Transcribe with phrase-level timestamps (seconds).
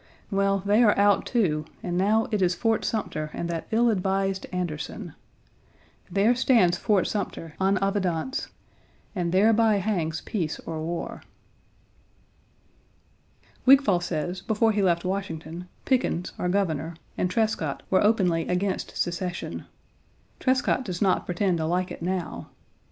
[0.31, 4.47] Well, they are out, too, and now it is Fort Sumter and that ill advised
[4.51, 5.13] Anderson.
[6.09, 8.47] There stands Fort Sumter, en evidence,
[9.15, 11.21] and thereby hangs peace or war.
[13.67, 18.97] Wigfall 1 says before he left Washington, Pickens, our Governor, and Trescott were openly against
[18.97, 19.65] secession;
[20.39, 22.49] Trescott does not pretend to like it now.